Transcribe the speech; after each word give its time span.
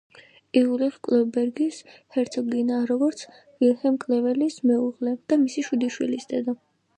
იულიხ-კლევ-ბერგის 0.59 1.81
ჰერცოგინია 2.15 2.79
როგორც 2.93 3.21
ვილჰელმ 3.35 4.01
კლეველის 4.05 4.59
მეუღლე 4.71 5.15
და 5.29 5.39
მისი 5.45 5.67
შვიდი 5.69 5.93
შვილის 5.99 6.27
დედა. 6.35 6.59